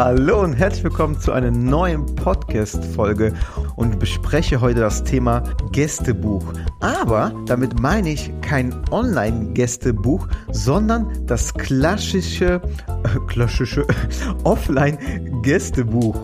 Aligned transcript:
Hallo 0.00 0.42
und 0.44 0.52
herzlich 0.52 0.84
willkommen 0.84 1.18
zu 1.18 1.32
einer 1.32 1.50
neuen 1.50 2.06
Podcast-Folge 2.14 3.34
und 3.74 3.98
bespreche 3.98 4.60
heute 4.60 4.78
das 4.78 5.02
Thema 5.02 5.42
Gästebuch. 5.72 6.44
Aber 6.78 7.32
damit 7.46 7.80
meine 7.80 8.10
ich 8.10 8.30
kein 8.40 8.72
Online-Gästebuch, 8.92 10.28
sondern 10.52 11.26
das 11.26 11.52
klassische, 11.52 12.62
äh, 12.86 13.18
klassische 13.26 13.88
Offline-Gästebuch 14.44 16.14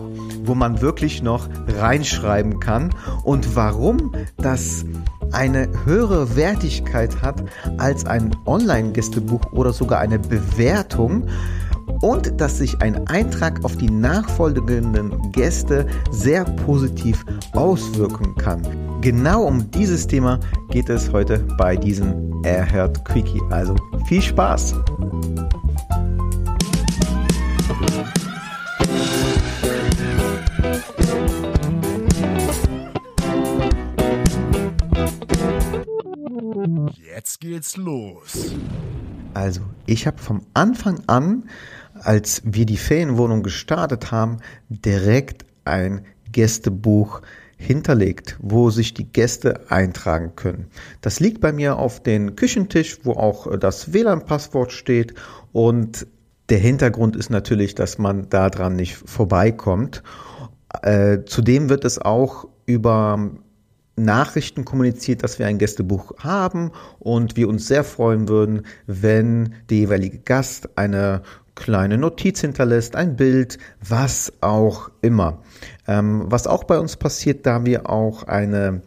wo 0.47 0.53
man 0.53 0.79
wirklich 0.79 1.23
noch 1.23 1.49
reinschreiben 1.79 2.59
kann 2.59 2.91
und 3.23 3.55
warum 3.55 4.11
das 4.37 4.85
eine 5.31 5.67
höhere 5.85 6.35
Wertigkeit 6.35 7.19
hat 7.23 7.43
als 7.79 8.05
ein 8.05 8.35
Online-Gästebuch 8.45 9.41
oder 9.53 9.73
sogar 9.73 9.99
eine 9.99 10.19
Bewertung 10.19 11.25
und 12.05 12.39
dass 12.39 12.59
sich 12.59 12.79
ein 12.83 13.07
Eintrag 13.07 13.65
auf 13.65 13.77
die 13.77 13.89
nachfolgenden 13.89 15.31
Gäste 15.31 15.87
sehr 16.11 16.45
positiv 16.45 17.25
auswirken 17.53 18.35
kann. 18.35 18.61
Genau 19.01 19.45
um 19.45 19.71
dieses 19.71 20.05
Thema 20.05 20.39
geht 20.69 20.87
es 20.89 21.11
heute 21.11 21.39
bei 21.57 21.75
diesem 21.75 22.43
Erhört 22.43 23.03
Quickie. 23.05 23.41
Also 23.49 23.75
viel 24.05 24.21
Spaß! 24.21 24.75
Jetzt 37.15 37.39
geht's 37.39 37.77
los. 37.77 38.53
Also, 39.35 39.61
ich 39.85 40.07
habe 40.07 40.17
vom 40.17 40.41
Anfang 40.53 41.03
an 41.07 41.43
als 42.01 42.41
wir 42.45 42.65
die 42.65 42.77
Ferienwohnung 42.77 43.43
gestartet 43.43 44.11
haben, 44.11 44.37
direkt 44.69 45.45
ein 45.63 46.05
Gästebuch 46.31 47.21
hinterlegt, 47.57 48.37
wo 48.41 48.69
sich 48.69 48.93
die 48.93 49.05
Gäste 49.05 49.61
eintragen 49.69 50.33
können. 50.35 50.67
Das 51.01 51.19
liegt 51.19 51.39
bei 51.39 51.53
mir 51.53 51.77
auf 51.77 52.03
dem 52.03 52.35
Küchentisch, 52.35 52.99
wo 53.03 53.13
auch 53.13 53.57
das 53.57 53.93
WLAN-Passwort 53.93 54.71
steht 54.71 55.13
und 55.53 56.05
der 56.49 56.59
Hintergrund 56.59 57.15
ist 57.15 57.29
natürlich, 57.29 57.73
dass 57.73 57.97
man 57.97 58.29
daran 58.29 58.75
nicht 58.75 58.95
vorbeikommt. 58.95 60.03
Äh, 60.83 61.19
zudem 61.25 61.69
wird 61.69 61.85
es 61.85 61.97
auch 61.97 62.47
über 62.67 63.31
Nachrichten 63.95 64.65
kommuniziert, 64.65 65.23
dass 65.23 65.39
wir 65.39 65.47
ein 65.47 65.57
Gästebuch 65.57 66.13
haben 66.19 66.71
und 66.99 67.37
wir 67.37 67.47
uns 67.47 67.67
sehr 67.67 67.83
freuen 67.83 68.27
würden, 68.27 68.65
wenn 68.87 69.55
der 69.69 69.77
jeweilige 69.77 70.19
Gast 70.19 70.77
eine 70.77 71.21
kleine 71.55 71.97
Notiz 71.97 72.41
hinterlässt, 72.41 72.95
ein 72.95 73.15
Bild, 73.15 73.57
was 73.81 74.33
auch 74.41 74.91
immer. 75.01 75.41
Ähm, 75.87 76.23
was 76.25 76.47
auch 76.47 76.65
bei 76.65 76.77
uns 76.77 76.97
passiert, 76.97 77.45
da 77.45 77.65
wir 77.65 77.89
auch 77.89 78.23
eine 78.23 78.81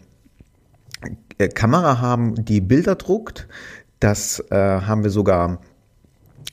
äh, 1.39 1.49
Kamera 1.49 2.01
haben, 2.01 2.45
die 2.45 2.61
Bilder 2.61 2.95
druckt, 2.95 3.49
das 4.01 4.45
äh, 4.51 4.57
haben 4.57 5.03
wir 5.03 5.11
sogar 5.11 5.61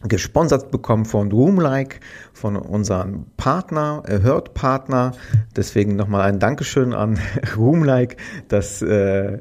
gesponsert 0.04 0.72
bekommen 0.72 1.06
von 1.06 1.32
Roomlike, 1.32 2.00
von 2.34 2.56
unserem 2.56 3.26
Partner, 3.38 4.04
Hört 4.08 4.54
Partner. 4.54 5.14
Deswegen 5.56 5.96
nochmal 5.96 6.30
ein 6.30 6.40
Dankeschön 6.40 6.94
an 6.94 7.18
Roomlike, 7.58 8.18
dass 8.48 8.82
äh, 8.82 9.40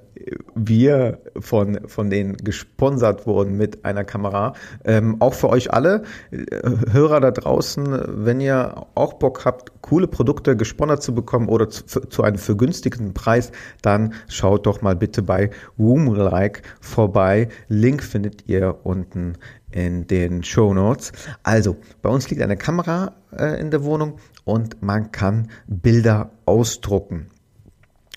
wir 0.55 1.19
von, 1.39 1.81
von 1.87 2.09
denen 2.09 2.37
gesponsert 2.37 3.27
wurden 3.27 3.57
mit 3.57 3.85
einer 3.85 4.05
Kamera. 4.05 4.55
Ähm, 4.85 5.17
auch 5.21 5.35
für 5.35 5.51
euch 5.51 5.73
alle 5.73 6.05
äh, 6.31 6.47
Hörer 6.91 7.21
da 7.21 7.31
draußen, 7.31 8.25
wenn 8.25 8.41
ihr 8.41 8.87
auch 8.95 9.15
Bock 9.15 9.45
habt, 9.45 9.73
coole 9.83 10.07
Produkte 10.07 10.57
gesponsert 10.57 11.03
zu 11.03 11.15
bekommen 11.15 11.49
oder 11.49 11.69
zu, 11.69 11.85
zu 11.85 12.23
einem 12.23 12.39
vergünstigten 12.39 13.13
Preis, 13.13 13.53
dann 13.83 14.15
schaut 14.29 14.67
doch 14.67 14.83
mal 14.83 14.97
bitte 14.97 15.23
bei 15.23 15.51
Roomlike 15.79 16.63
vorbei. 16.81 17.49
Link 17.69 18.03
findet 18.03 18.49
ihr 18.49 18.79
unten 18.85 19.35
in 19.75 20.07
den 20.07 20.45
Show 20.45 20.73
Notes. 20.73 21.13
Also, 21.43 21.77
bei 22.01 22.09
uns 22.09 22.31
liegt 22.31 22.43
eine 22.43 22.57
Kamera 22.57 23.13
äh, 23.37 23.61
in 23.61 23.73
der 23.73 23.83
Wohnung 23.83 24.19
und 24.45 24.83
man 24.83 25.11
kann 25.11 25.51
Bilder 25.67 26.31
ausdrucken. 26.47 27.27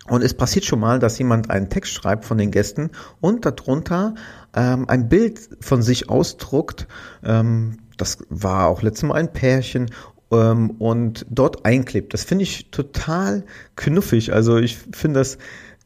Und 0.08 0.24
es 0.24 0.36
passiert 0.36 0.66
schon 0.66 0.80
mal, 0.80 1.00
dass 1.00 1.18
jemand 1.18 1.50
einen 1.50 1.70
Text 1.70 1.94
schreibt 1.94 2.26
von 2.26 2.38
den 2.38 2.52
Gästen 2.52 2.92
und 3.22 3.46
darunter 3.46 4.14
ähm, 4.56 4.88
ein 4.88 5.10
Bild 5.10 5.50
von 5.60 5.82
sich 5.82 6.10
ausdruckt. 6.10 6.88
Ähm, 7.24 7.78
das 7.98 8.20
war 8.30 8.68
auch 8.68 8.84
letztes 8.84 9.04
Mal 9.04 9.16
ein 9.16 9.34
Pärchen 9.34 9.88
ähm, 10.32 10.72
und 10.72 11.26
dort 11.30 11.66
einklebt. 11.66 12.14
Das 12.14 12.24
finde 12.24 12.44
ich 12.44 12.70
total 12.70 13.44
knuffig. 13.76 14.32
Also 14.32 14.58
ich 14.58 14.78
finde 14.78 15.20
das 15.22 15.40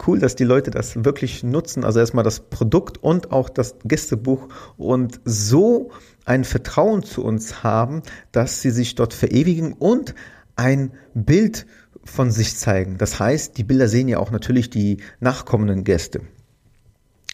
cool, 0.07 0.19
dass 0.19 0.35
die 0.35 0.43
Leute 0.43 0.71
das 0.71 1.03
wirklich 1.03 1.43
nutzen. 1.43 1.83
Also 1.83 1.99
erstmal 1.99 2.23
das 2.23 2.39
Produkt 2.39 2.97
und 2.97 3.31
auch 3.31 3.49
das 3.49 3.75
Gästebuch 3.83 4.47
und 4.77 5.19
so 5.25 5.91
ein 6.25 6.43
Vertrauen 6.43 7.03
zu 7.03 7.23
uns 7.23 7.63
haben, 7.63 8.01
dass 8.31 8.61
sie 8.61 8.71
sich 8.71 8.95
dort 8.95 9.13
verewigen 9.13 9.73
und 9.73 10.15
ein 10.55 10.91
Bild 11.13 11.65
von 12.03 12.31
sich 12.31 12.57
zeigen. 12.57 12.97
Das 12.97 13.19
heißt, 13.19 13.57
die 13.57 13.63
Bilder 13.63 13.87
sehen 13.87 14.07
ja 14.07 14.19
auch 14.19 14.31
natürlich 14.31 14.69
die 14.69 14.97
nachkommenden 15.19 15.83
Gäste. 15.83 16.21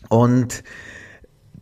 Und 0.10 0.64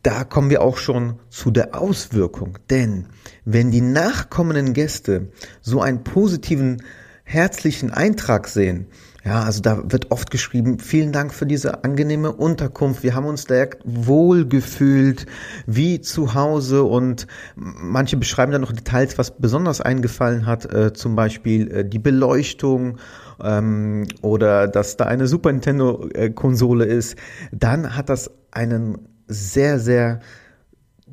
da 0.04 0.24
kommen 0.24 0.50
wir 0.52 0.62
auch 0.62 0.78
schon 0.78 1.20
zu 1.30 1.50
der 1.50 1.80
Auswirkung. 1.80 2.60
Denn 2.70 3.08
wenn 3.44 3.72
die 3.72 3.82
nachkommenden 3.82 4.74
Gäste 4.74 5.30
so 5.62 5.82
einen 5.82 6.04
positiven, 6.04 6.84
herzlichen 7.26 7.92
Eintrag 7.92 8.48
sehen, 8.48 8.88
ja, 9.26 9.42
also 9.42 9.60
da 9.60 9.92
wird 9.92 10.12
oft 10.12 10.30
geschrieben, 10.30 10.78
vielen 10.78 11.12
Dank 11.12 11.34
für 11.34 11.48
diese 11.48 11.84
angenehme 11.84 12.32
Unterkunft. 12.32 13.02
Wir 13.02 13.16
haben 13.16 13.26
uns 13.26 13.46
direkt 13.46 13.82
wohl 13.84 14.48
gefühlt, 14.48 15.26
wie 15.66 16.00
zu 16.00 16.36
Hause 16.36 16.84
und 16.84 17.26
manche 17.56 18.18
beschreiben 18.18 18.52
dann 18.52 18.62
noch 18.62 18.72
Details, 18.72 19.18
was 19.18 19.36
besonders 19.40 19.82
eingefallen 19.82 20.46
hat, 20.46 20.72
äh, 20.72 20.94
zum 20.94 21.16
Beispiel 21.16 21.72
äh, 21.72 21.86
die 21.86 21.98
Beleuchtung 21.98 23.00
ähm, 23.44 24.08
oder 24.22 24.68
dass 24.68 24.96
da 24.96 25.06
eine 25.06 25.26
Super 25.26 25.52
Nintendo-Konsole 25.52 26.86
ist. 26.86 27.18
Dann 27.52 27.96
hat 27.96 28.10
das 28.10 28.30
einen 28.52 29.00
sehr, 29.28 29.80
sehr 29.80 30.20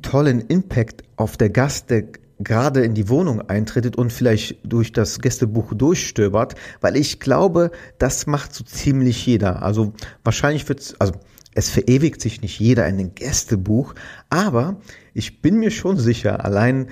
tollen 0.03 0.41
Impact 0.41 1.01
auf 1.15 1.35
der 1.35 1.49
Gast, 1.49 1.89
der 1.89 2.03
gerade 2.43 2.83
in 2.83 2.93
die 2.93 3.09
Wohnung 3.09 3.41
eintretet 3.41 3.95
und 3.95 4.11
vielleicht 4.11 4.57
durch 4.63 4.91
das 4.91 5.19
Gästebuch 5.19 5.73
durchstöbert, 5.73 6.55
weil 6.81 6.95
ich 6.95 7.19
glaube, 7.19 7.71
das 7.97 8.27
macht 8.27 8.53
so 8.53 8.63
ziemlich 8.63 9.25
jeder. 9.25 9.63
Also 9.63 9.93
wahrscheinlich 10.23 10.67
wird 10.67 10.95
also 10.99 11.13
es 11.55 11.69
verewigt 11.69 12.21
sich 12.21 12.41
nicht 12.41 12.59
jeder 12.59 12.87
in 12.87 12.99
ein 12.99 13.15
Gästebuch, 13.15 13.93
aber 14.29 14.77
ich 15.13 15.41
bin 15.41 15.59
mir 15.59 15.71
schon 15.71 15.97
sicher, 15.97 16.43
allein 16.43 16.87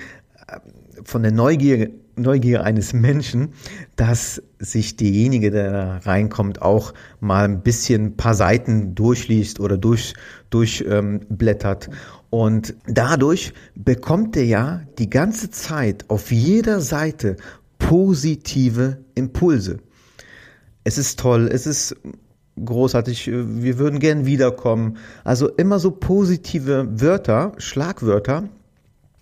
äh, 0.48 0.60
von 1.04 1.24
der 1.24 1.32
Neugier, 1.32 1.90
Neugier 2.16 2.64
eines 2.64 2.94
Menschen, 2.94 3.54
dass 3.96 4.44
sich 4.60 4.98
derjenige, 4.98 5.50
der 5.50 5.72
da 5.72 5.98
reinkommt, 5.98 6.62
auch 6.62 6.94
mal 7.20 7.46
ein 7.46 7.64
bisschen 7.64 8.06
ein 8.06 8.18
paar 8.18 8.36
Seiten 8.36 8.94
durchliest 8.96 9.60
oder 9.60 9.78
durch, 9.78 10.14
durchblättert. 10.50 11.88
Ähm, 11.88 11.94
und 12.32 12.76
dadurch 12.88 13.54
bekommt 13.76 14.38
er 14.38 14.46
ja 14.46 14.82
die 14.98 15.10
ganze 15.10 15.52
Zeit 15.52 16.06
auf 16.10 16.32
jeder 16.32 16.80
Seite 16.80 17.36
positive 17.78 19.04
Impulse. 19.16 19.80
Es 20.86 20.98
ist 20.98 21.20
toll, 21.20 21.50
es 21.52 21.68
ist 21.68 21.96
großartig, 22.64 23.28
wir 23.28 23.78
würden 23.78 24.00
gern 24.00 24.26
wiederkommen. 24.26 24.98
Also 25.26 25.50
immer 25.50 25.78
so 25.78 25.92
positive 25.92 26.88
Wörter, 27.02 27.52
Schlagwörter. 27.58 28.48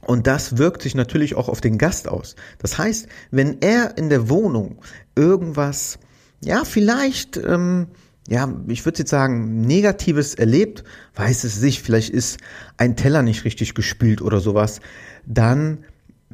Und 0.06 0.28
das 0.28 0.60
wirkt 0.60 0.84
sich 0.84 0.94
natürlich 0.94 1.34
auch 1.34 1.50
auf 1.50 1.62
den 1.62 1.80
Gast 1.80 2.08
aus. 2.08 2.36
Das 2.60 2.78
heißt, 2.78 3.08
wenn 3.32 3.60
er 3.62 3.98
in 3.98 4.10
der 4.10 4.30
Wohnung 4.30 4.78
irgendwas, 5.16 5.98
ja, 6.44 6.64
vielleicht 6.64 7.38
ähm, 7.38 7.88
ja, 8.30 8.54
ich 8.68 8.86
würde 8.86 9.00
jetzt 9.00 9.10
sagen, 9.10 9.62
Negatives 9.62 10.36
erlebt, 10.36 10.84
weiß 11.16 11.44
es 11.46 11.56
sich, 11.60 11.82
vielleicht 11.82 12.12
ist 12.12 12.38
ein 12.78 12.96
Teller 12.96 13.24
nicht 13.24 13.44
richtig 13.44 13.74
gespült 13.74 14.22
oder 14.22 14.40
sowas, 14.40 14.82
dann 15.26 15.80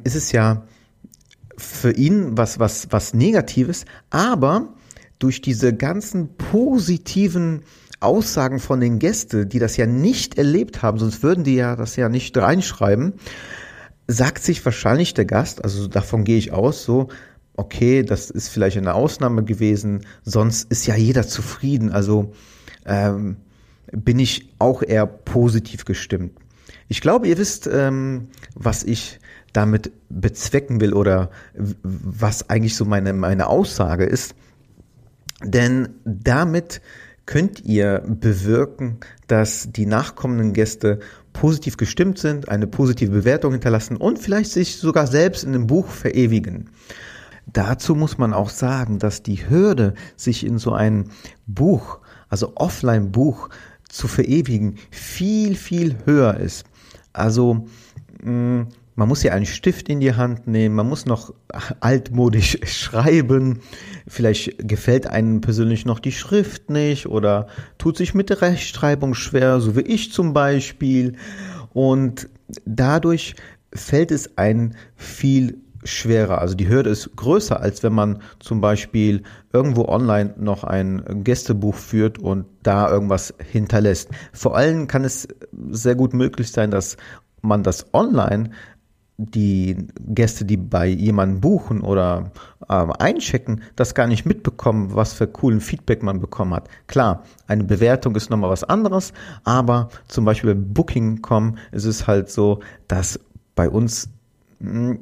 ist 0.04 0.14
es 0.14 0.30
ja 0.30 0.66
für 1.56 1.92
ihn 1.92 2.36
was, 2.36 2.58
was, 2.58 2.88
was 2.90 3.14
Negatives, 3.14 3.86
aber 4.10 4.74
durch 5.18 5.40
diese 5.40 5.74
ganzen 5.74 6.36
positiven 6.36 7.62
Aussagen 8.00 8.58
von 8.58 8.78
den 8.80 8.98
Gästen, 8.98 9.48
die 9.48 9.58
das 9.58 9.78
ja 9.78 9.86
nicht 9.86 10.36
erlebt 10.36 10.82
haben, 10.82 10.98
sonst 10.98 11.22
würden 11.22 11.44
die 11.44 11.54
ja 11.54 11.76
das 11.76 11.96
ja 11.96 12.10
nicht 12.10 12.36
reinschreiben, 12.36 13.14
sagt 14.06 14.42
sich 14.42 14.62
wahrscheinlich 14.66 15.14
der 15.14 15.24
Gast, 15.24 15.64
also 15.64 15.86
davon 15.86 16.24
gehe 16.24 16.36
ich 16.36 16.52
aus, 16.52 16.84
so, 16.84 17.08
okay, 17.56 18.02
das 18.02 18.30
ist 18.30 18.48
vielleicht 18.48 18.76
eine 18.76 18.94
Ausnahme 18.94 19.44
gewesen, 19.44 20.06
sonst 20.24 20.70
ist 20.70 20.86
ja 20.86 20.94
jeder 20.94 21.26
zufrieden. 21.26 21.90
Also 21.90 22.32
ähm, 22.84 23.36
bin 23.92 24.18
ich 24.18 24.52
auch 24.58 24.82
eher 24.82 25.06
positiv 25.06 25.84
gestimmt. 25.84 26.32
Ich 26.88 27.00
glaube, 27.00 27.28
ihr 27.28 27.38
wisst, 27.38 27.68
ähm, 27.72 28.28
was 28.54 28.82
ich 28.84 29.18
damit 29.52 29.90
bezwecken 30.08 30.80
will 30.80 30.92
oder 30.92 31.30
was 31.82 32.50
eigentlich 32.50 32.76
so 32.76 32.84
meine, 32.84 33.12
meine 33.12 33.48
Aussage 33.48 34.04
ist. 34.04 34.34
Denn 35.42 35.88
damit 36.04 36.80
könnt 37.26 37.64
ihr 37.64 38.02
bewirken, 38.06 38.98
dass 39.26 39.68
die 39.72 39.86
nachkommenden 39.86 40.52
Gäste 40.52 41.00
positiv 41.32 41.76
gestimmt 41.76 42.18
sind, 42.18 42.48
eine 42.48 42.66
positive 42.66 43.10
Bewertung 43.10 43.52
hinterlassen 43.52 43.96
und 43.96 44.18
vielleicht 44.18 44.50
sich 44.52 44.76
sogar 44.76 45.06
selbst 45.06 45.44
in 45.44 45.52
dem 45.52 45.66
Buch 45.66 45.88
verewigen. 45.88 46.70
Dazu 47.46 47.94
muss 47.94 48.18
man 48.18 48.32
auch 48.32 48.50
sagen, 48.50 48.98
dass 48.98 49.22
die 49.22 49.48
Hürde, 49.48 49.94
sich 50.16 50.44
in 50.44 50.58
so 50.58 50.72
ein 50.72 51.10
Buch, 51.46 52.00
also 52.28 52.52
Offline-Buch 52.56 53.48
zu 53.88 54.08
verewigen, 54.08 54.76
viel, 54.90 55.54
viel 55.54 55.96
höher 56.04 56.36
ist. 56.38 56.64
Also 57.12 57.66
mh, 58.22 58.66
man 58.96 59.08
muss 59.08 59.22
ja 59.22 59.32
einen 59.32 59.46
Stift 59.46 59.88
in 59.88 60.00
die 60.00 60.14
Hand 60.14 60.46
nehmen, 60.46 60.74
man 60.74 60.88
muss 60.88 61.06
noch 61.06 61.32
altmodisch 61.80 62.58
schreiben, 62.64 63.60
vielleicht 64.08 64.66
gefällt 64.66 65.06
einem 65.06 65.40
persönlich 65.40 65.84
noch 65.84 66.00
die 66.00 66.12
Schrift 66.12 66.70
nicht 66.70 67.06
oder 67.06 67.46
tut 67.78 67.96
sich 67.96 68.14
mit 68.14 68.30
der 68.30 68.42
Rechtschreibung 68.42 69.14
schwer, 69.14 69.60
so 69.60 69.76
wie 69.76 69.82
ich 69.82 70.12
zum 70.12 70.32
Beispiel. 70.32 71.16
Und 71.72 72.28
dadurch 72.64 73.36
fällt 73.72 74.10
es 74.10 74.36
einem 74.38 74.72
viel 74.96 75.58
schwerer. 75.86 76.38
Also 76.38 76.54
die 76.54 76.68
Hürde 76.68 76.90
ist 76.90 77.16
größer, 77.16 77.60
als 77.60 77.82
wenn 77.82 77.92
man 77.92 78.22
zum 78.38 78.60
Beispiel 78.60 79.22
irgendwo 79.52 79.86
online 79.86 80.34
noch 80.38 80.64
ein 80.64 81.24
Gästebuch 81.24 81.74
führt 81.74 82.18
und 82.18 82.46
da 82.62 82.90
irgendwas 82.90 83.34
hinterlässt. 83.50 84.10
Vor 84.32 84.56
allem 84.56 84.88
kann 84.88 85.04
es 85.04 85.28
sehr 85.70 85.94
gut 85.94 86.14
möglich 86.14 86.52
sein, 86.52 86.70
dass 86.70 86.96
man 87.42 87.62
das 87.62 87.94
online 87.94 88.50
die 89.18 89.86
Gäste, 89.98 90.44
die 90.44 90.58
bei 90.58 90.86
jemandem 90.86 91.40
buchen 91.40 91.80
oder 91.80 92.32
äh, 92.68 92.86
einchecken, 92.98 93.62
das 93.74 93.94
gar 93.94 94.06
nicht 94.06 94.26
mitbekommen, 94.26 94.94
was 94.94 95.14
für 95.14 95.26
coolen 95.26 95.60
Feedback 95.60 96.02
man 96.02 96.20
bekommen 96.20 96.54
hat. 96.54 96.68
Klar, 96.86 97.22
eine 97.46 97.64
Bewertung 97.64 98.14
ist 98.14 98.28
nochmal 98.28 98.50
was 98.50 98.64
anderes, 98.64 99.12
aber 99.44 99.88
zum 100.08 100.26
Beispiel 100.26 100.54
bei 100.54 100.60
Booking.com 100.60 101.56
ist 101.72 101.86
es 101.86 102.06
halt 102.06 102.30
so, 102.30 102.60
dass 102.88 103.18
bei 103.54 103.70
uns 103.70 104.10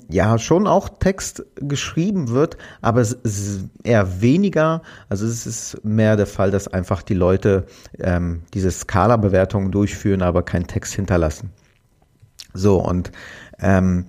ja 0.08 0.38
schon 0.38 0.66
auch 0.66 0.88
Text 0.98 1.44
geschrieben 1.56 2.28
wird, 2.28 2.56
aber 2.80 3.00
es 3.00 3.12
ist 3.12 3.68
eher 3.84 4.20
weniger. 4.20 4.82
Also 5.08 5.26
es 5.26 5.46
ist 5.46 5.84
mehr 5.84 6.16
der 6.16 6.26
Fall, 6.26 6.50
dass 6.50 6.68
einfach 6.68 7.02
die 7.02 7.14
Leute 7.14 7.66
ähm, 7.98 8.42
diese 8.52 8.70
Skala-Bewertungen 8.70 9.70
durchführen, 9.70 10.22
aber 10.22 10.42
keinen 10.42 10.66
Text 10.66 10.94
hinterlassen. 10.94 11.50
So 12.52 12.80
und 12.80 13.12
ähm, 13.60 14.06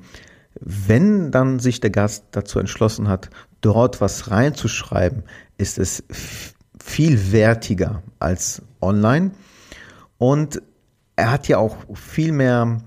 wenn 0.59 1.31
dann 1.31 1.59
sich 1.59 1.80
der 1.80 1.89
Gast 1.89 2.25
dazu 2.31 2.59
entschlossen 2.59 3.07
hat, 3.07 3.30
dort 3.62 4.01
was 4.01 4.31
reinzuschreiben, 4.31 5.24
ist 5.57 5.77
es 5.77 6.03
viel 6.81 7.31
wertiger 7.31 8.03
als 8.19 8.62
online. 8.81 9.31
Und 10.18 10.62
er 11.15 11.31
hat 11.31 11.47
ja 11.47 11.57
auch 11.57 11.77
viel 11.94 12.31
mehr 12.31 12.77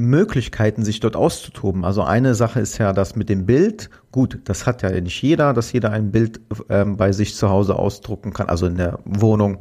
Möglichkeiten, 0.00 0.84
sich 0.84 1.00
dort 1.00 1.16
auszutoben. 1.16 1.84
Also 1.84 2.02
eine 2.02 2.34
Sache 2.34 2.60
ist 2.60 2.78
ja 2.78 2.92
das 2.92 3.16
mit 3.16 3.28
dem 3.28 3.46
Bild. 3.46 3.90
Gut, 4.10 4.40
das 4.44 4.66
hat 4.66 4.82
ja 4.82 4.90
nicht 5.00 5.22
jeder, 5.22 5.52
dass 5.52 5.72
jeder 5.72 5.90
ein 5.90 6.10
Bild 6.10 6.40
ähm, 6.68 6.96
bei 6.96 7.12
sich 7.12 7.34
zu 7.34 7.48
Hause 7.48 7.76
ausdrucken 7.76 8.32
kann, 8.32 8.48
also 8.48 8.66
in 8.66 8.76
der 8.76 8.98
Wohnung. 9.04 9.58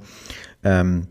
Ähm, 0.63 1.07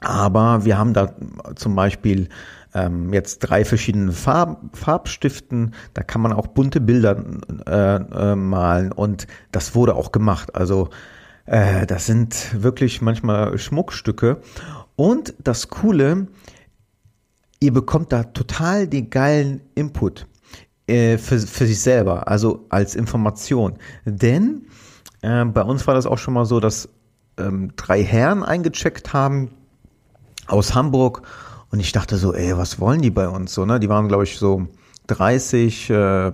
aber 0.00 0.64
wir 0.64 0.78
haben 0.78 0.92
da 0.92 1.14
zum 1.54 1.74
Beispiel 1.74 2.28
ähm, 2.74 3.12
jetzt 3.12 3.38
drei 3.38 3.64
verschiedene 3.64 4.12
Farb, 4.12 4.76
Farbstiften. 4.76 5.74
Da 5.94 6.02
kann 6.02 6.20
man 6.20 6.32
auch 6.32 6.48
bunte 6.48 6.80
Bilder 6.80 7.24
äh, 7.66 8.32
äh, 8.32 8.36
malen 8.36 8.92
und 8.92 9.26
das 9.52 9.74
wurde 9.74 9.94
auch 9.94 10.12
gemacht. 10.12 10.54
Also 10.54 10.90
äh, 11.46 11.86
das 11.86 12.06
sind 12.06 12.62
wirklich 12.62 13.00
manchmal 13.00 13.56
Schmuckstücke. 13.58 14.38
Und 14.96 15.34
das 15.42 15.68
Coole, 15.68 16.28
ihr 17.60 17.72
bekommt 17.72 18.12
da 18.12 18.24
total 18.24 18.86
den 18.86 19.10
geilen 19.10 19.60
Input 19.74 20.26
äh, 20.86 21.18
für, 21.18 21.38
für 21.38 21.66
sich 21.66 21.80
selber, 21.80 22.28
also 22.28 22.66
als 22.68 22.94
Information. 22.94 23.74
Denn 24.04 24.66
äh, 25.22 25.44
bei 25.44 25.62
uns 25.62 25.86
war 25.86 25.94
das 25.94 26.06
auch 26.06 26.18
schon 26.18 26.34
mal 26.34 26.44
so, 26.44 26.60
dass 26.60 26.88
ähm, 27.38 27.72
drei 27.76 28.02
Herren 28.02 28.42
eingecheckt 28.42 29.12
haben 29.12 29.50
aus 30.46 30.74
Hamburg 30.74 31.22
und 31.70 31.80
ich 31.80 31.92
dachte 31.92 32.16
so, 32.16 32.32
ey, 32.34 32.56
was 32.56 32.78
wollen 32.78 33.02
die 33.02 33.10
bei 33.10 33.28
uns 33.28 33.54
so, 33.54 33.64
ne? 33.64 33.80
Die 33.80 33.88
waren, 33.88 34.06
glaube 34.08 34.24
ich, 34.24 34.38
so 34.38 34.68
30, 35.08 35.90
äh, 35.90 36.32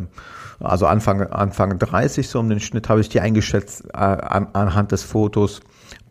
also 0.60 0.86
Anfang, 0.86 1.22
Anfang 1.22 1.78
30 1.78 2.28
so 2.28 2.38
um 2.38 2.48
den 2.48 2.60
Schnitt 2.60 2.88
habe 2.88 3.00
ich 3.00 3.08
die 3.08 3.20
eingeschätzt 3.20 3.86
äh, 3.92 3.96
an, 3.96 4.48
anhand 4.52 4.92
des 4.92 5.02
Fotos 5.02 5.60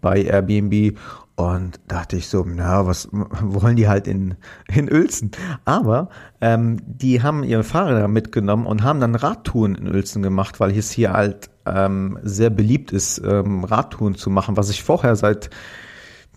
bei 0.01 0.23
Airbnb 0.23 0.97
und 1.35 1.79
dachte 1.87 2.17
ich 2.17 2.27
so, 2.27 2.45
na, 2.45 2.85
was 2.85 3.07
wollen 3.13 3.77
die 3.77 3.87
halt 3.87 4.07
in, 4.07 4.35
in 4.67 4.91
Uelzen? 4.91 5.31
Aber 5.63 6.09
ähm, 6.41 6.81
die 6.85 7.23
haben 7.23 7.43
ihre 7.43 7.63
Fahrräder 7.63 8.09
mitgenommen 8.09 8.65
und 8.65 8.83
haben 8.83 8.99
dann 8.99 9.15
Radtouren 9.15 9.75
in 9.75 9.87
Uelzen 9.87 10.21
gemacht, 10.21 10.59
weil 10.59 10.77
es 10.77 10.91
hier 10.91 11.13
halt 11.13 11.49
ähm, 11.65 12.19
sehr 12.23 12.49
beliebt 12.49 12.91
ist, 12.91 13.21
ähm, 13.23 13.63
Radtouren 13.63 14.15
zu 14.15 14.29
machen, 14.29 14.57
was 14.57 14.69
ich 14.69 14.83
vorher 14.83 15.15
seit 15.15 15.49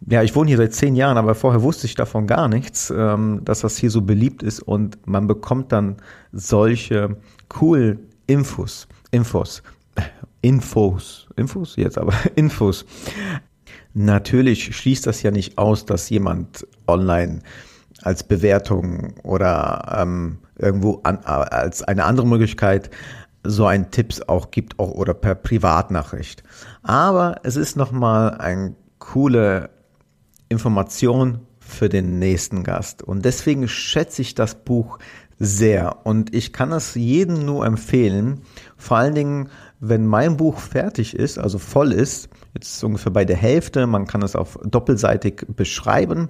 ja, 0.09 0.23
ich 0.23 0.35
wohne 0.35 0.49
hier 0.49 0.57
seit 0.57 0.75
zehn 0.75 0.97
Jahren, 0.97 1.17
aber 1.17 1.35
vorher 1.35 1.63
wusste 1.63 1.87
ich 1.87 1.95
davon 1.95 2.27
gar 2.27 2.49
nichts, 2.49 2.93
ähm, 2.97 3.41
dass 3.45 3.61
das 3.61 3.77
hier 3.77 3.91
so 3.91 4.03
beliebt 4.03 4.43
ist 4.43 4.61
und 4.61 5.07
man 5.07 5.27
bekommt 5.27 5.73
dann 5.73 5.97
solche 6.33 7.17
cool 7.61 7.99
Infos, 8.27 8.89
Infos, 9.11 9.63
Infos, 10.41 11.29
Infos 11.37 11.77
jetzt 11.77 11.99
aber 11.99 12.15
Infos. 12.35 12.85
Natürlich 13.95 14.75
schließt 14.75 15.07
das 15.07 15.23
ja 15.23 15.31
nicht 15.31 15.59
aus, 15.59 15.85
dass 15.85 16.09
jemand 16.09 16.67
online 16.87 17.41
als 18.03 18.25
Bewertung 18.25 19.15
oder 19.23 19.99
ähm, 20.01 20.39
irgendwo 20.57 21.01
an, 21.05 21.19
als 21.25 21.83
eine 21.83 22.05
andere 22.05 22.27
Möglichkeit 22.27 22.91
so 23.45 23.67
ein 23.67 23.91
Tipps 23.91 24.23
auch 24.23 24.51
gibt 24.51 24.79
auch 24.79 24.93
oder 24.93 25.15
per 25.15 25.35
Privatnachricht. 25.35 26.43
Aber 26.83 27.37
es 27.43 27.57
ist 27.57 27.77
nochmal 27.77 28.39
ein 28.39 28.77
coole 28.99 29.71
Information 30.53 31.41
für 31.59 31.89
den 31.89 32.19
nächsten 32.19 32.63
Gast. 32.63 33.03
Und 33.03 33.25
deswegen 33.25 33.67
schätze 33.67 34.23
ich 34.23 34.35
das 34.35 34.55
Buch 34.55 34.99
sehr. 35.39 36.07
Und 36.07 36.35
ich 36.35 36.53
kann 36.53 36.71
es 36.71 36.95
jedem 36.95 37.45
nur 37.45 37.67
empfehlen. 37.67 38.43
Vor 38.77 38.99
allen 38.99 39.15
Dingen, 39.15 39.49
wenn 39.81 40.07
mein 40.07 40.37
Buch 40.37 40.59
fertig 40.59 41.17
ist, 41.17 41.37
also 41.39 41.59
voll 41.59 41.93
ist, 41.93 42.29
jetzt 42.55 42.85
ungefähr 42.85 43.11
bei 43.11 43.25
der 43.25 43.37
Hälfte, 43.37 43.89
man 43.89 44.07
kann 44.07 44.23
es 44.23 44.37
auf 44.37 44.59
doppelseitig 44.63 45.47
beschreiben, 45.49 46.29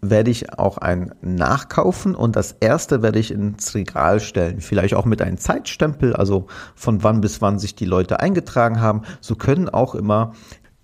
werde 0.00 0.30
ich 0.30 0.56
auch 0.56 0.78
ein 0.78 1.12
nachkaufen 1.20 2.14
und 2.14 2.36
das 2.36 2.52
erste 2.60 3.02
werde 3.02 3.18
ich 3.18 3.32
ins 3.32 3.74
Regal 3.74 4.20
stellen. 4.20 4.60
Vielleicht 4.60 4.94
auch 4.94 5.04
mit 5.04 5.20
einem 5.20 5.38
Zeitstempel, 5.38 6.14
also 6.14 6.46
von 6.76 7.02
wann 7.02 7.20
bis 7.20 7.42
wann 7.42 7.58
sich 7.58 7.74
die 7.74 7.86
Leute 7.86 8.20
eingetragen 8.20 8.80
haben. 8.80 9.02
So 9.20 9.34
können 9.34 9.68
auch 9.68 9.96
immer 9.96 10.34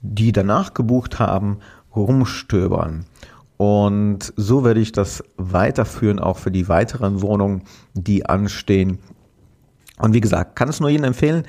die 0.00 0.32
danach 0.32 0.74
gebucht 0.74 1.18
haben, 1.18 1.60
rumstöbern. 1.94 3.06
Und 3.56 4.32
so 4.36 4.64
werde 4.64 4.80
ich 4.80 4.92
das 4.92 5.22
weiterführen, 5.36 6.18
auch 6.18 6.38
für 6.38 6.50
die 6.50 6.68
weiteren 6.68 7.22
Wohnungen, 7.22 7.62
die 7.94 8.26
anstehen. 8.26 8.98
Und 9.98 10.12
wie 10.12 10.20
gesagt, 10.20 10.56
kann 10.56 10.68
es 10.68 10.80
nur 10.80 10.90
jedem 10.90 11.04
empfehlen. 11.04 11.44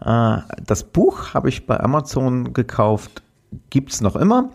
Äh, 0.00 0.38
das 0.64 0.84
Buch 0.84 1.34
habe 1.34 1.48
ich 1.48 1.66
bei 1.66 1.80
Amazon 1.80 2.52
gekauft, 2.52 3.22
gibt 3.70 3.92
es 3.92 4.00
noch 4.00 4.14
immer. 4.14 4.50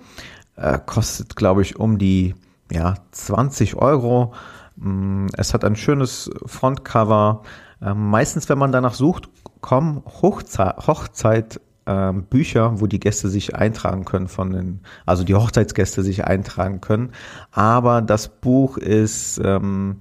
Äh, 0.56 0.80
kostet, 0.86 1.36
glaube 1.36 1.62
ich, 1.62 1.78
um 1.78 1.98
die 1.98 2.36
ja, 2.72 2.96
20 3.12 3.76
Euro. 3.76 4.34
Mm, 4.78 5.28
es 5.36 5.54
hat 5.54 5.66
ein 5.66 5.76
schönes 5.76 6.30
Frontcover. 6.46 7.44
Äh, 7.82 7.94
meistens, 7.94 8.48
wenn 8.48 8.58
man 8.58 8.72
danach 8.72 8.94
sucht, 8.94 9.28
kommen 9.60 10.04
Hochzeit, 10.22 10.88
Hochzeit 10.88 11.60
ähm, 11.86 12.24
Bücher, 12.24 12.80
wo 12.80 12.88
die 12.88 13.00
Gäste 13.00 13.30
sich 13.30 13.56
eintragen 13.56 14.06
können 14.06 14.28
von 14.28 14.52
den, 14.52 14.80
also 15.06 15.24
die 15.24 15.36
Hochzeitsgäste 15.36 16.04
sich 16.04 16.26
eintragen 16.26 16.82
können. 16.82 17.12
Aber 17.52 18.02
das 18.02 18.28
Buch 18.28 18.78
ist 18.78 19.42
ähm, 19.44 19.98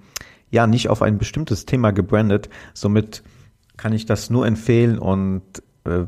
ja 0.50 0.66
nicht 0.66 0.88
auf 0.88 1.02
ein 1.02 1.18
bestimmtes 1.18 1.66
Thema 1.66 1.92
gebrandet. 1.92 2.48
Somit 2.74 3.22
kann 3.76 3.92
ich 3.92 4.06
das 4.06 4.30
nur 4.30 4.46
empfehlen 4.46 4.98
und 4.98 5.42
äh, 5.84 6.04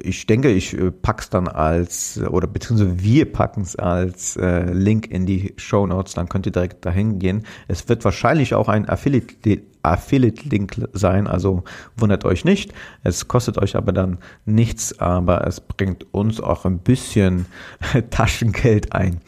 ich 0.00 0.26
denke, 0.26 0.50
ich 0.50 0.78
äh, 0.78 0.90
pack's 0.90 1.30
dann 1.30 1.48
als, 1.48 2.20
oder 2.28 2.46
beziehungsweise 2.46 3.02
wir 3.02 3.32
packen 3.32 3.62
es 3.62 3.76
als 3.76 4.36
äh, 4.36 4.70
Link 4.72 5.06
in 5.06 5.26
die 5.26 5.54
Show 5.56 5.86
Notes, 5.86 6.14
dann 6.14 6.28
könnt 6.28 6.46
ihr 6.46 6.52
direkt 6.52 6.84
dahin 6.84 7.18
gehen. 7.18 7.44
Es 7.68 7.88
wird 7.88 8.04
wahrscheinlich 8.04 8.54
auch 8.54 8.68
ein 8.68 8.88
Affiliate, 8.88 9.62
Affiliate-Link 9.92 10.88
sein, 10.92 11.26
also 11.26 11.64
wundert 11.96 12.24
euch 12.24 12.44
nicht. 12.44 12.72
Es 13.02 13.28
kostet 13.28 13.58
euch 13.58 13.76
aber 13.76 13.92
dann 13.92 14.18
nichts, 14.44 14.98
aber 14.98 15.46
es 15.46 15.60
bringt 15.60 16.12
uns 16.12 16.40
auch 16.40 16.64
ein 16.64 16.78
bisschen 16.78 17.46
Taschengeld 18.10 18.92
ein. 18.92 19.20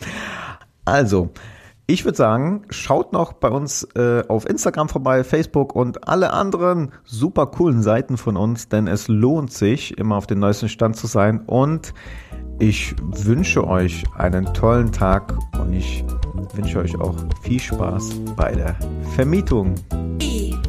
Also, 0.84 1.30
Ich 1.90 2.04
würde 2.04 2.16
sagen, 2.16 2.62
schaut 2.70 3.12
noch 3.12 3.32
bei 3.32 3.48
uns 3.48 3.82
äh, 3.96 4.22
auf 4.28 4.48
Instagram 4.48 4.88
vorbei, 4.88 5.24
Facebook 5.24 5.74
und 5.74 6.06
alle 6.06 6.32
anderen 6.32 6.92
super 7.02 7.46
coolen 7.46 7.82
Seiten 7.82 8.16
von 8.16 8.36
uns, 8.36 8.68
denn 8.68 8.86
es 8.86 9.08
lohnt 9.08 9.52
sich, 9.52 9.98
immer 9.98 10.14
auf 10.14 10.28
den 10.28 10.38
neuesten 10.38 10.68
Stand 10.68 10.94
zu 10.94 11.08
sein. 11.08 11.40
Und 11.46 11.92
ich 12.60 12.94
wünsche 13.00 13.66
euch 13.66 14.04
einen 14.16 14.52
tollen 14.52 14.92
Tag 14.92 15.34
und 15.58 15.72
ich 15.72 16.04
wünsche 16.54 16.78
euch 16.78 16.98
auch 17.00 17.16
viel 17.42 17.58
Spaß 17.58 18.10
bei 18.36 18.52
der 18.52 18.76
Vermietung. 19.14 19.74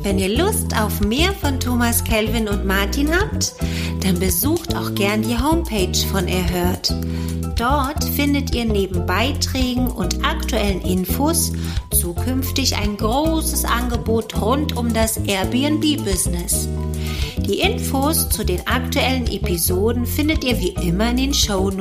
Wenn 0.03 0.17
ihr 0.17 0.35
Lust 0.35 0.75
auf 0.81 1.01
mehr 1.01 1.31
von 1.33 1.59
Thomas 1.59 2.03
Kelvin 2.03 2.47
und 2.47 2.65
Martin 2.65 3.09
habt, 3.13 3.53
dann 4.01 4.17
besucht 4.17 4.75
auch 4.75 4.95
gern 4.95 5.21
die 5.21 5.37
Homepage 5.37 5.95
von 6.11 6.27
Erhört. 6.27 6.95
Dort 7.55 8.03
findet 8.03 8.55
ihr 8.55 8.65
neben 8.65 9.05
Beiträgen 9.05 9.87
und 9.87 10.25
aktuellen 10.25 10.81
Infos 10.81 11.51
zukünftig 11.91 12.75
ein 12.77 12.97
großes 12.97 13.65
Angebot 13.65 14.41
rund 14.41 14.75
um 14.75 14.91
das 14.91 15.17
Airbnb-Business. 15.17 16.67
Die 17.37 17.59
Infos 17.59 18.29
zu 18.29 18.43
den 18.43 18.65
aktuellen 18.65 19.27
Episoden 19.27 20.05
findet 20.05 20.43
ihr 20.43 20.59
wie 20.59 20.75
immer 20.87 21.11
in 21.11 21.17
den 21.17 21.33
Show 21.33 21.69
Notes. 21.69 21.80